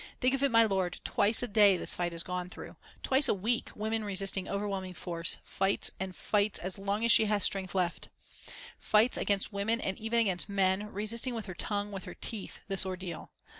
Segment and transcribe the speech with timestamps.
[0.19, 2.75] Think of it, my lord, twice a day this fight is gone through.
[3.03, 7.11] Twice a day a weak woman resisting overwhelming force, fights and fights as long as
[7.11, 8.09] she has strength left;
[8.79, 12.83] fights against women and even against men, resisting with her tongue, with her teeth, this
[12.83, 13.29] ordeal.